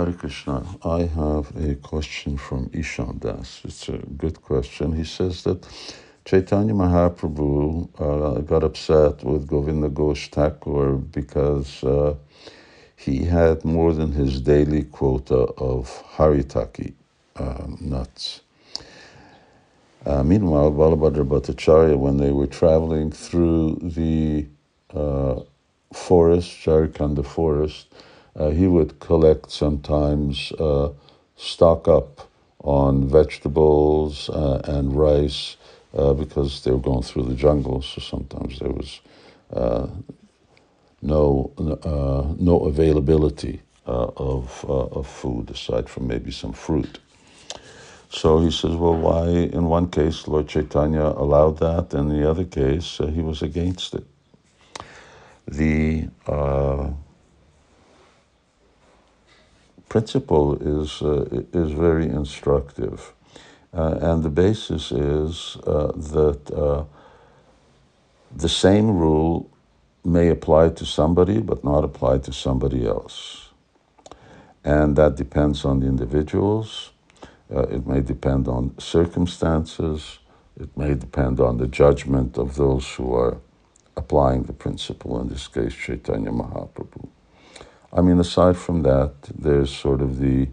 [0.00, 3.60] Hare Krishna, I have a question from Ishan Das.
[3.64, 4.94] It's a good question.
[4.94, 5.68] He says that
[6.24, 12.14] Chaitanya Mahaprabhu uh, got upset with Govinda Ghosh Thakur because uh,
[12.96, 16.94] he had more than his daily quota of Haritaki
[17.36, 18.40] uh, nuts.
[20.06, 24.46] Uh, meanwhile, Balabhadra Bhattacharya, when they were traveling through the
[24.94, 25.40] uh,
[25.92, 27.88] forest, Jharkhand forest,
[28.36, 30.90] uh, he would collect sometimes, uh,
[31.36, 32.28] stock up
[32.62, 35.56] on vegetables uh, and rice
[35.96, 37.82] uh, because they were going through the jungle.
[37.82, 39.00] So sometimes there was
[39.52, 39.88] uh,
[41.02, 47.00] no uh, no availability of of food aside from maybe some fruit.
[48.10, 52.30] So he says, well, why in one case Lord Chaitanya allowed that, and in the
[52.30, 54.04] other case he was against it.
[55.46, 56.08] The
[59.90, 63.12] principle is, uh, is very instructive.
[63.74, 66.84] Uh, and the basis is uh, that uh,
[68.34, 69.50] the same rule
[70.04, 73.50] may apply to somebody but not apply to somebody else.
[74.64, 76.90] And that depends on the individuals,
[77.54, 80.18] uh, it may depend on circumstances,
[80.58, 83.38] it may depend on the judgment of those who are
[83.96, 87.08] applying the principle, in this case, Chaitanya Mahaprabhu.
[87.92, 90.48] I mean, aside from that, there's sort of the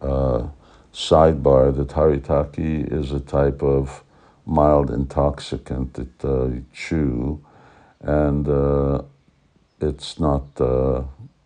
[0.00, 0.46] uh,
[0.92, 4.04] sidebar that haritaki is a type of
[4.46, 7.44] mild intoxicant that uh, you chew,
[8.00, 9.02] and uh,
[9.80, 11.02] it's not, uh,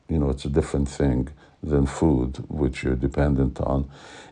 [0.09, 1.29] you know, it's a different thing
[1.63, 3.89] than food, which you're dependent on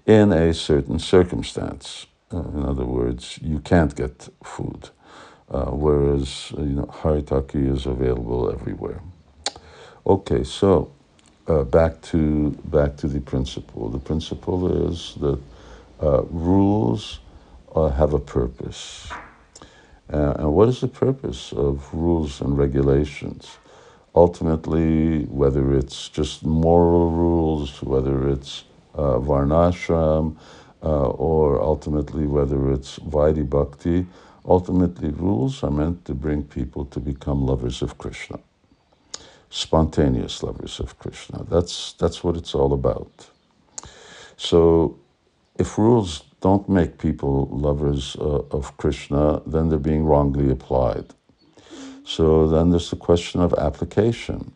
[0.07, 2.07] in a certain circumstance.
[2.33, 4.91] Uh, in other words, you can't get food,
[5.51, 9.01] uh, whereas, you know, haritaki is available everywhere.
[10.05, 10.91] Okay, so
[11.47, 13.89] uh, back to back to the principle.
[13.89, 15.41] The principle is that
[16.03, 17.21] uh, rules
[17.77, 19.09] uh, have a purpose,
[20.13, 23.59] uh, and what is the purpose of rules and regulations?
[24.17, 28.65] Ultimately, whether it's just moral rules, whether it's
[28.97, 30.37] uh, varnashram,
[30.83, 34.05] uh, or ultimately whether it's vaidhi bhakti,
[34.45, 38.41] ultimately rules are meant to bring people to become lovers of Krishna
[39.53, 41.45] spontaneous lovers of Krishna.
[41.45, 43.29] That's, that's what it's all about.
[44.37, 44.99] So
[45.59, 51.13] if rules don't make people lovers uh, of Krishna, then they're being wrongly applied.
[52.05, 54.53] So then there's the question of application.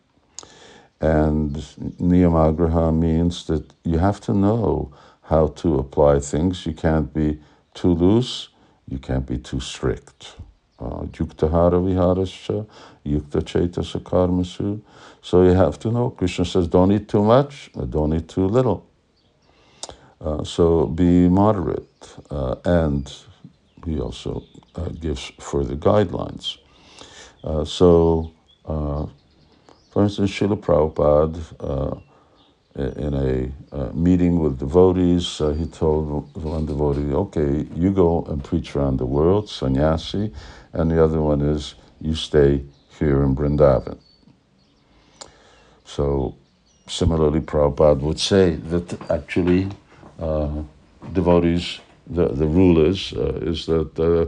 [1.01, 1.57] And
[2.01, 4.93] niyamagraha means that you have to know
[5.23, 6.65] how to apply things.
[6.65, 7.39] You can't be
[7.75, 8.49] too loose,
[8.89, 10.37] you can't be too strict.
[11.19, 12.67] Yuktahara viharascha,
[13.05, 14.81] yukta chaitasa karmasu.
[15.23, 16.11] So you have to know.
[16.11, 18.87] Krishna says, don't eat too much, don't eat too little.
[20.21, 22.17] Uh, so be moderate.
[22.31, 23.13] Uh, and
[23.85, 24.43] he also
[24.75, 26.59] uh, gives further guidelines.
[27.45, 28.33] Uh, so,
[28.67, 29.07] uh,
[29.91, 32.01] for instance, Srila Prabhupada, uh,
[32.77, 33.15] in
[33.73, 39.07] a meeting with devotees, he told one devotee, okay, you go and preach around the
[39.07, 40.33] world, sannyasi,
[40.73, 42.63] and the other one is you stay
[42.99, 43.99] here in Vrindavan.
[45.85, 46.35] So,
[46.87, 49.69] similarly, Prabhupada would say that actually
[50.19, 50.63] uh,
[51.13, 54.27] devotees, the, the rule is, uh, is that uh,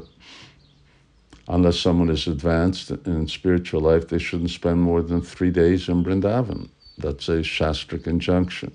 [1.49, 6.05] unless someone is advanced in spiritual life, they shouldn't spend more than three days in
[6.05, 6.69] Vrindavan.
[6.99, 8.73] That's a Shastric injunction.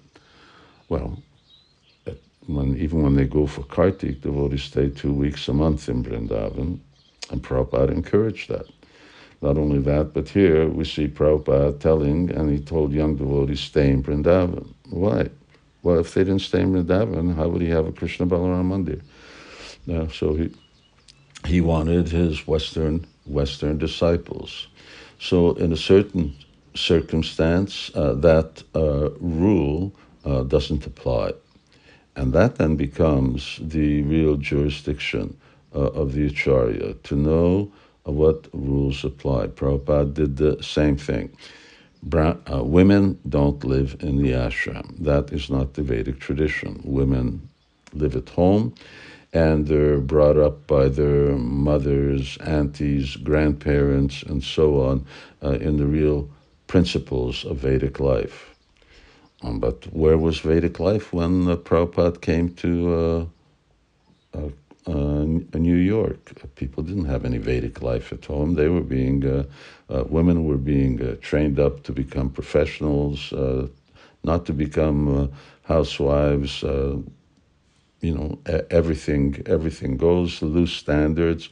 [0.90, 1.22] Well,
[2.48, 6.80] when, even when they go for Kartik, devotees stay two weeks a month in Vrindavan.
[7.32, 8.66] And Prabhupada encouraged that.
[9.42, 13.90] Not only that, but here we see Prabhupada telling, and he told young devotees, stay
[13.90, 14.68] in Vrindavan.
[14.90, 15.30] Why?
[15.82, 19.02] Well, if they didn't stay in Vrindavan, how would he have a Krishna Balaram Mandir?
[19.94, 20.54] Uh, so he,
[21.46, 24.68] he wanted his Western, Western disciples.
[25.20, 26.36] So in a certain
[26.76, 29.94] circumstance, uh, that uh, rule
[30.26, 31.34] uh, doesn't apply.
[32.16, 35.38] And that then becomes the real jurisdiction
[35.76, 37.72] uh, of the Acharya, to know
[38.04, 39.48] what rules apply.
[39.48, 41.36] Prabhupada did the same thing.
[42.12, 44.98] Uh, women don't live in the ashram.
[45.00, 46.82] That is not the Vedic tradition.
[46.84, 47.50] Women
[47.94, 48.76] live at home
[49.34, 55.06] and they're brought up by their mothers, aunties, grandparents, and so on
[55.44, 56.30] uh, in the real
[56.74, 58.38] principles of Vedic life.
[59.44, 62.72] Um, but where was Vedic life when uh, Prabhupada came to
[63.02, 63.26] uh,
[64.38, 64.50] uh
[64.86, 65.26] uh,
[65.70, 66.22] New York.
[66.56, 68.50] People didn't have any Vedic life at home.
[68.56, 69.44] They were being, uh,
[69.94, 73.68] uh, women were being uh, trained up to become professionals, uh,
[74.30, 75.28] not to become uh,
[75.74, 76.54] housewives.
[76.64, 76.98] Uh,
[78.08, 78.30] you know,
[78.80, 79.26] everything
[79.58, 81.44] everything goes, loose standards.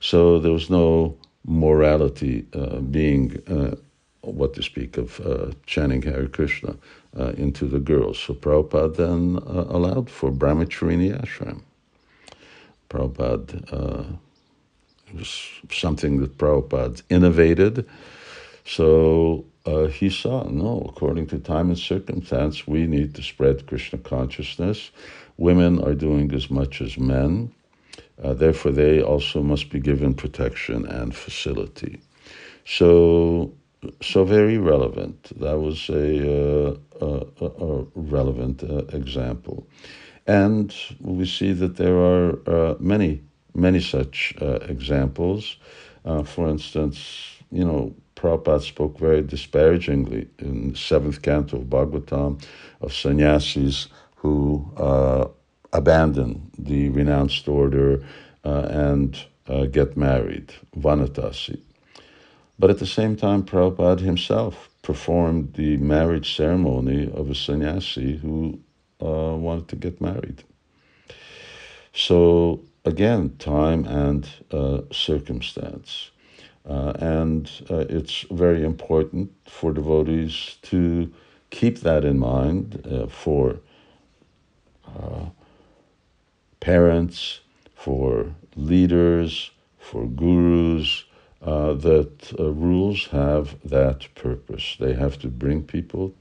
[0.00, 3.26] So there was no morality uh, being
[3.56, 3.76] uh,
[4.22, 6.76] what to speak of uh, chanting Hare Krishna
[7.18, 8.18] uh, into the girls.
[8.18, 11.62] So Prabhupada then uh, allowed for Brahmacharini ashram.
[12.88, 14.04] Prabhupada, uh,
[15.08, 17.88] it was something that Prabhupada innovated.
[18.64, 23.98] So uh, he saw, no, according to time and circumstance, we need to spread Krishna
[23.98, 24.90] consciousness.
[25.36, 27.52] Women are doing as much as men.
[28.22, 32.00] Uh, therefore, they also must be given protection and facility.
[32.64, 33.52] So
[34.00, 35.38] so very relevant.
[35.40, 39.66] That was a, uh, a, a relevant uh, example.
[40.26, 43.22] And we see that there are uh, many,
[43.54, 45.56] many such uh, examples.
[46.04, 52.40] Uh, for instance, you know, Prabhupada spoke very disparagingly in the seventh canto of Bhagavatam
[52.80, 55.26] of sannyasis who uh,
[55.72, 58.04] abandon the renounced order
[58.44, 59.24] and
[59.72, 61.60] get married, vantasi.
[62.62, 68.60] But at the same time, Prabhupada himself performed the marriage ceremony of a sannyasi who
[69.04, 70.44] uh, wanted to get married.
[71.92, 76.12] So, again, time and uh, circumstance.
[76.64, 81.12] Uh, and uh, it's very important for devotees to
[81.50, 83.58] keep that in mind uh, for
[84.86, 85.24] uh,
[86.60, 87.40] parents,
[87.74, 89.50] for leaders,
[89.80, 91.06] for gurus,
[91.42, 94.76] uh, that uh, rules have that purpose.
[94.78, 96.14] They have to bring people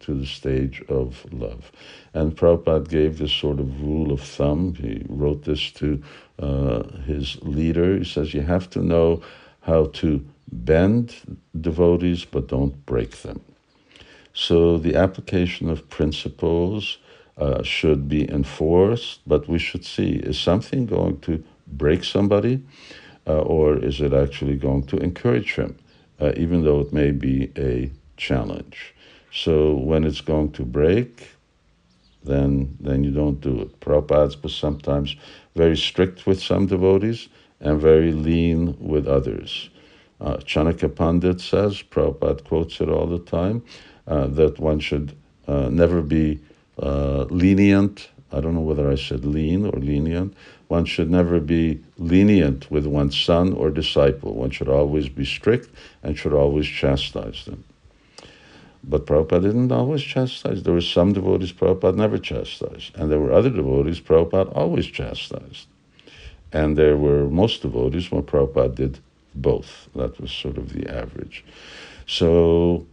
[0.00, 1.72] to the stage of love.
[2.12, 4.74] And Prabhupada gave this sort of rule of thumb.
[4.74, 6.02] He wrote this to
[6.38, 7.98] uh, his leader.
[7.98, 9.22] He says, You have to know
[9.62, 13.40] how to bend devotees, but don't break them.
[14.32, 16.98] So the application of principles
[17.38, 22.62] uh, should be enforced, but we should see is something going to break somebody?
[23.26, 25.76] Uh, or is it actually going to encourage him,
[26.20, 28.94] uh, even though it may be a challenge?
[29.32, 31.28] So when it's going to break,
[32.24, 33.80] then then you don't do it.
[33.80, 35.16] Prabhupada was sometimes
[35.54, 37.28] very strict with some devotees
[37.60, 39.70] and very lean with others.
[40.20, 43.62] Uh, Chanakya Pandit says, Prabhupada quotes it all the time,
[44.06, 45.14] uh, that one should
[45.46, 46.40] uh, never be
[46.82, 48.08] uh, lenient.
[48.32, 50.34] I don't know whether I said lean or lenient,
[50.68, 54.34] one should never be lenient with one's son or disciple.
[54.34, 55.68] One should always be strict
[56.02, 57.64] and should always chastise them.
[58.82, 60.62] But Prabhupada didn't always chastise.
[60.62, 65.66] There were some devotees Prabhupada never chastised, and there were other devotees Prabhupada always chastised.
[66.52, 69.00] And there were most devotees where Prabhupada did
[69.34, 69.88] both.
[69.94, 71.44] That was sort of the average.
[72.06, 72.86] So,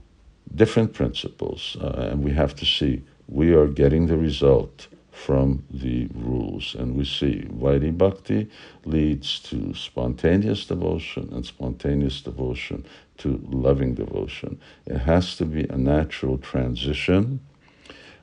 [0.56, 6.10] different principles, uh, and we have to see we are getting the result from the
[6.14, 6.76] rules.
[6.76, 8.50] And we see Vaidhi Bhakti
[8.84, 12.84] leads to spontaneous devotion and spontaneous devotion
[13.18, 14.60] to loving devotion.
[14.88, 17.40] It has to be a natural transition.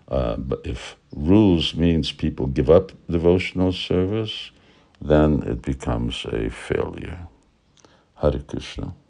[0.08, 4.50] Uh, but if rules means people give up devotional service,
[5.00, 7.28] then it becomes a failure.
[8.16, 8.94] Hare Krishna.